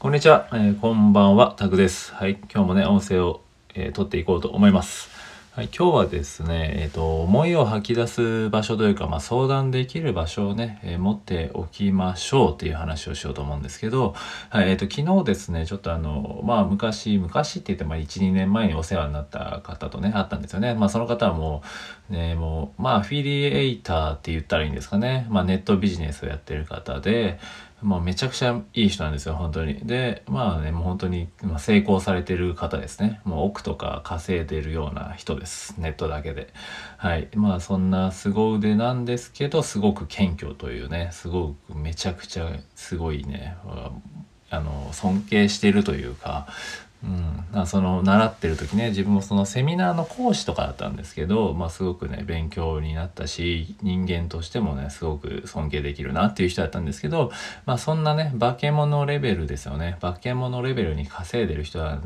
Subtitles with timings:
[0.00, 2.14] こんにちは、えーこんばんは、タクです。
[2.14, 3.42] はい、今日もね、音声を、
[3.74, 5.17] えー撮っていこうと思います。
[5.58, 14.14] はい、今日はですね、えっ、と、思いを吐き出す場所というか、まあ、相談できる場所をね、えー持っておきましょうっていう話をしようと思うんですけど、
[14.50, 20.74] はい、えっ、と、昨日ですね、ちょっとあの、まあ、昔、昔って言って、まあ、1、2年前にお世話になった方とね、会ったんですよね。
[20.74, 21.64] まあ、その方はも
[22.08, 25.26] う、ね、もう、まあ、アフィリエイターって言ったらいいんですかね。
[25.28, 27.40] まあ、ネットビジネスをやってる方で、
[27.82, 29.74] まあ、めちゃくちゃいい人なんですよ、本当に。
[29.84, 31.28] で、まあね、もう本当に
[31.58, 33.20] 成功されてる方ですね。
[33.24, 35.47] もう億とか稼いでるような人です。
[35.78, 36.52] ネットだけで。
[36.96, 37.28] はい。
[37.34, 43.56] まあ、そんな凄腕なんですけど、すごく謙虚というね、すごくめちゃくちゃすごいね、
[44.50, 46.48] あの、尊敬してるというか、
[47.04, 57.30] うん、その習ってる時ね自分もそのセミナーの講師とかだったんですけど、まあ、すごくね勉強になったし人間としてもねすごく尊敬できるなっていう人だったんですけど、
[57.66, 62.00] まあ、そんなね化け物レベルですよね化け物レベルに稼いでる人は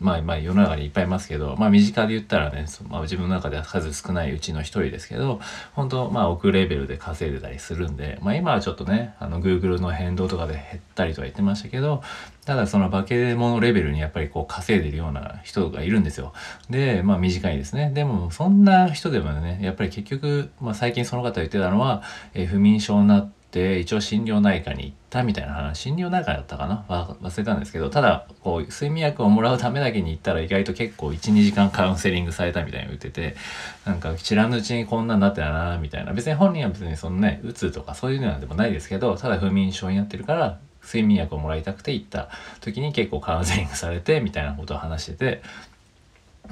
[0.00, 5.40] まあまあ世の中にいっぱいいますけど、まあ身近で言ったらね、そまあ自分の中では数少ないうちの一人ですけど、
[5.74, 12.02] 本当まあ億レベルで稼いでたりするんで、まあ今はちょっとね、あの Google の変動とかで減ったりとは言ってましたけど、
[12.44, 16.32] ただその化け物レベルにやっぱりこう稼いでるような人がいるんですよ。
[16.70, 17.90] で、まあ短いですね。
[17.94, 22.02] でもそんな人でもね、やっぱり結局、まあ最近その方言ってたのは、
[22.34, 26.84] えー不眠症になって、一応心療内科に行ったみたいな話、心療内科だったかな？
[26.88, 33.36] 忘れたんですけど、ただ、こう、睡眠薬をもらうためだけに行ったら意外と結構1、2時間カウンセリングされたみたいに言ってて、
[33.86, 36.12] なんか知らぬうちにこんなんなってたなみたいな。
[36.12, 45.42] 別に本人は別にそのね、うつとかそういうのでもないですけど、ただ不眠症になってるから、睡眠薬をもらいたくて行った時に結構カウンセリングされてみたいなことを話してて、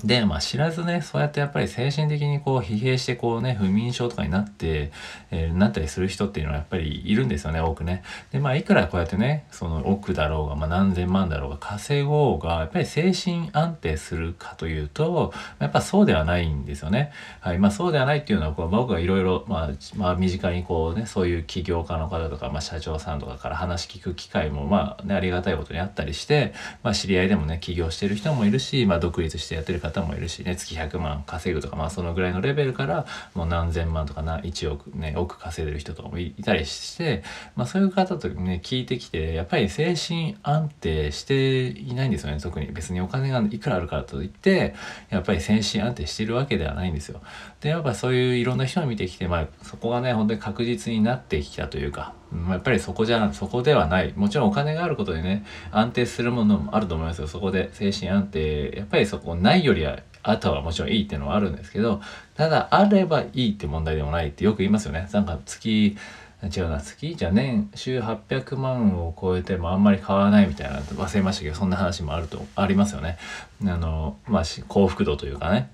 [0.04, 4.92] で、まあ知らずね、そうやってやっぱり精神的にこう疲弊してこうね、不眠症とかになって、
[5.30, 8.02] えーなったりする人っていうのはやっぱりいるんですよね、多くね。
[8.30, 17.12] で、まあいくらこうやってね、その億だろうが、まあ何千万だろうが稼ごうが、やっぱり精神安定するかというと、やっぱそうではないんですよね。
[17.40, 17.58] はい。
[17.58, 37.22] まあそうではないっていうのは、こう僕がいろいろ、まあ、まあ身近にこうね、そういう起業家の方とか、まあ社長さんとかから話聞く機会も、まあね、ありがたいことにあったりして、まあ知り合いでもね、起業してる人もいるし、まあ独立してやってる方方もいるしね、月100万稼ぐとか、まあそのぐらいのレベルから、もう何千万とかな、1億ね、億稼いでる人とかもいたりして、
[37.54, 42.66] まあそういう方とね、聞いてきて、やっぱり精神安定していないんですよね、特に。
[42.66, 44.74] 別にお金がいくらあるからといって、
[45.10, 47.20] やっぱり精神安定してるわけではないんですよ。
[47.60, 52.14] で、やっぱそういういろんな人を見てきて、まあそこがね、本当に確実になってきたというか、
[52.48, 54.12] やっぱりそこじゃ、そこではない。
[54.16, 57.28] もちろんお金があることでね、安定するものもあると思いますよ。
[57.28, 62.00] そこで精神安定、やっぱりそこないよりは、あとはもちろんいいっていうのはあるんですけど、
[62.34, 65.08] ただあればいいって問題でもないってよく言いますよね。
[65.12, 65.96] なんか月、
[66.42, 73.18] 違うな、月じゃ年収800万を超えてもあんまり変わらないみたいな、忘れましたけど、そんな話もあると、ありますよね。
[73.62, 75.70] あの、まあ、幸福度というかね。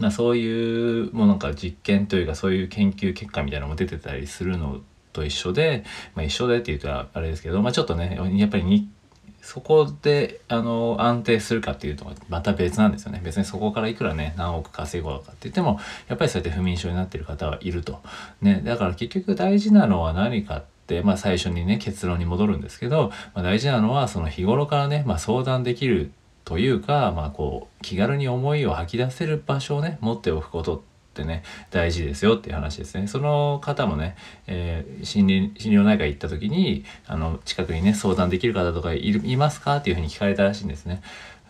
[0.00, 4.80] まあ、そういうもうなんか実験というかそういう研究結果みたいなのも出てたりするの
[5.12, 5.84] と一緒で、
[6.14, 8.88] まあ、一緒でって言ったらあれですけど、まあ、ちょっとねやっぱりに
[9.46, 18.00] そこであの安定するかっていうとまた別なんですよね別にそこからいくらね何億稼ごうかって言ってもやっぱりそうやって不眠症になってる方はいると。
[18.42, 26.12] ね、だから結局大事なのは何かってまあ、最初にね結論に戻るんですけど、まあ、大事なのはその日頃からね、まあ、相談できる
[26.44, 30.84] というか、まあ、こう気軽に思いを吐き出せる場所をね持っておくこと
[31.16, 34.16] ってね大事ですよっていう話ですねその方もね、
[34.46, 41.00] えー心理心療内科行った時にあの近くにね相談できる方とかいいますかっていうふうに聞かれたらしいんですね。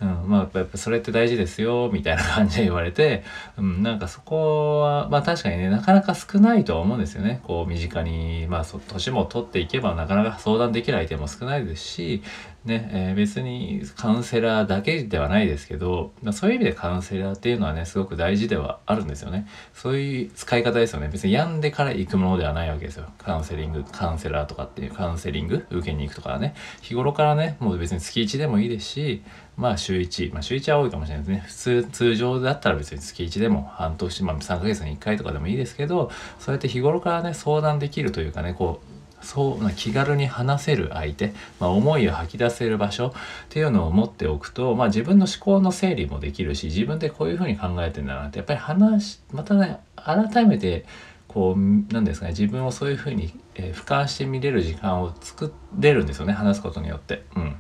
[0.00, 3.24] うん、まあやっぱそれって大事ですよみたいな感じで言われて、
[3.56, 7.40] うん、なんかそこはまあ確かにねなかなか少ないとは思うんですよね。
[7.44, 12.22] こう身近にまあそ年も取っていけばなかなか相談できる相手も少ないですし
[12.66, 19.46] ね、えー別にカウンセラーだけではないですけど、まあ、そういう意味でカウンセラーっていうのはねすごく大事ではあるんですよね。
[19.72, 21.08] そういう使い方ですよね。
[21.08, 23.06] 別に病んでから行くものではないわけですよ。
[23.18, 26.54] カウンセリングカウンセラーとかっていうカウンセリング受けに行くとかね。
[26.82, 29.22] 日頃からねもう別に月1でもいいですし
[29.56, 31.44] まあ週1、まあ週1は多いかもしれないですね。
[31.46, 43.12] 普通、通常だったら別に月1でも半年、まあ3ヶ月に1回とかでもいいですけど、そうやって日頃からね、相談できるというかね、こう、そうな気軽に話せる相手、まあ、思いを吐き出せる場所っ
[43.48, 50.84] ていうのを持っておくと、まあ、自分の思考の整理もできるし自分でこういうふうに考えてるんだなってやっぱり話またね改めて
[51.26, 57.24] こうなんですかね自分をそういうふうに、えー俯瞰して見れる時間を作れるんですよね話すことによって。
[57.34, 57.56] うん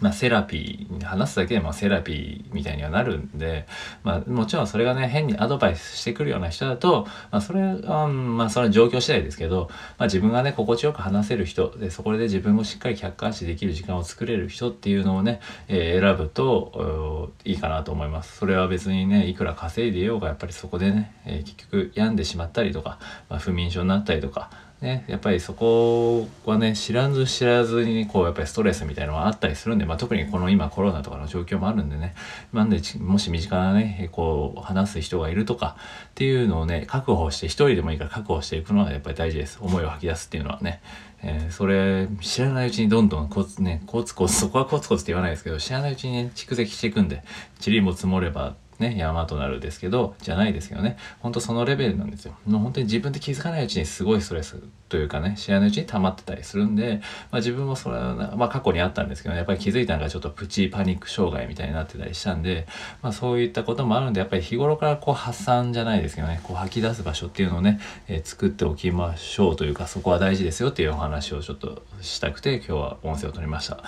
[0.00, 3.66] まあ、セラピー話すだけでもセラピーみたいにはなるんで、
[4.02, 18.36] まあ、もちろんそれがね変にアドバイスしてくるような人だと、まあ、それは、まあそれは状況次第ですけど、まあ、自分がね心地よく話せる人でそこで自分をしっかり客観視できる時間を作れる人っていうのをね、えー、選ぶといいかなと思います。
[18.36, 24.50] それは別にねいくら稼いでようがやっぱりそこでね、えー、結局病んでしまったりとか、まあ、不眠症になったりとか
[24.82, 32.14] ね、やっぱりそこはね知らず知らずにこうやっぱりストレスみたいなのがあったりするんで、まあ、特にこの今コロナとかの状況もあるんでね
[32.52, 35.76] なんでもし身近なねこう話す人がいるとか
[36.10, 39.58] っていうのをね確保して一人でもいいから確保していくのはやっぱり大事です。
[39.62, 40.82] 思いを吐き出すっていうのはね、
[41.22, 47.22] えー、それ知らないうちにどんどんコツねコツコツそこはコツコツって言わないですけど知らないうちにね蓄積していくんで
[47.64, 52.34] 塵も積もればね、山となるですけど、じゃないですけどね、ほんとそのレベルなんですよ。
[52.46, 54.56] もう本当に自分で気づかないうちにすごいストレス
[54.88, 57.00] というかね、知らないうちに溜まってたりするんで、
[57.30, 62.66] まあ自分もそれは、まあ過去にあったんですけど、ね、やっぱり気づいたのがちょっとプチパニック障害みたいになってたりしたんで、
[63.02, 73.82] まあそういったこともあるんで、やっぱり日頃からこう発散じゃないですけどね、こう吐き出す場所っていうのをね、えー、作っておきましょうというか、そこは大事ですよっていうお話をちょっとしたくて、今日は音声を取りました。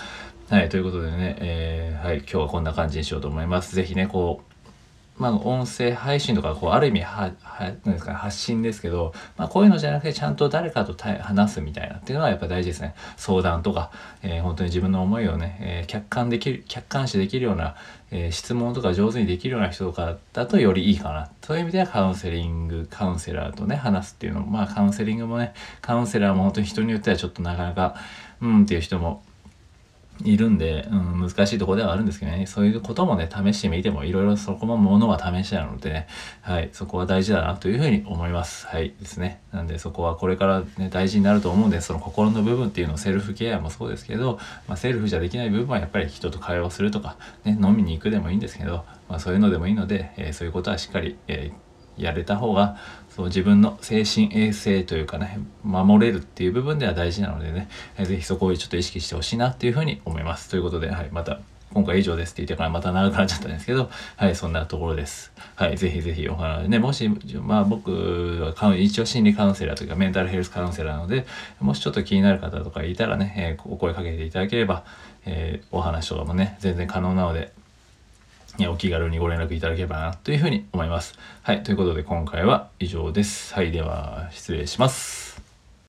[0.51, 3.77] はい、ということでね、えー、はい、今日はこんな感じにしようと思います。
[3.77, 4.49] ぜひね、こう、
[5.19, 12.95] まあ、音声配信とかこうある意味ははなんですか、ね、発信ですけど、まあ、こういうのじゃなくてちゃんと誰かと話すみたいなっていうのはやっぱ大事ですね。
[13.17, 13.91] 相談とか、
[14.23, 17.77] えー、本当に自分の思いをね、えー、客観できる客観視できるような、
[18.11, 21.29] えー、質問とか上手にできるような人とかだとよりいいかな。
[21.43, 27.97] そういう意味ではカウンセリングカウンセラーとね話すっていうのもまあカウンセリングもねカウンセラーも本当に人によってはちょっとなかなか
[28.41, 29.23] うんっていう人も
[30.25, 36.09] いるんで、うん、難しいところではあるんですけどね、そういうこともね、試してみても、いろいろそこもものは試しなのでね、
[36.43, 38.67] はい、そこは大事だなというふうに思います。
[38.67, 39.41] はい、ですね。
[39.53, 51.68] なんでそこはこれからね、大事になると思うんで、その心の部分っていうのをセルフケアもそうですけど、まあ、セルフじゃできない部分はやっぱり人と会話するとか、ね、飲みに行くでもいいんですけど、まあ、そういうのでもいいので、えー、そういうことはしっかり、えー
[51.99, 52.77] やれた方が
[53.09, 61.41] そう自分の精神衛生というかね守れるっていう部分では大事なのでね是非そこをちょっと意識してほしいなっていうふうに思いますということで、はい、また
[61.73, 65.33] 今回以上ですって言ってからまた長くなっちゃったんですけど、はい、そんなところです。
[65.55, 67.09] はい、ぜひぜひお話ね、もし、
[67.43, 67.93] まあ僕
[68.57, 71.27] は一応心理カウンセラーというかメンタルヘルスカウンセラーなので、
[71.61, 74.85] もしちょっと気になる方とかいたらね、えー、お声かけていただければ、
[75.27, 77.53] えー、お話とかもね、全然可能なので、
[78.69, 81.19] お気軽にご連絡いただければなというふうに思います。
[81.43, 83.55] はい、ということで今回は以上です。
[83.55, 85.28] はい、では失礼します。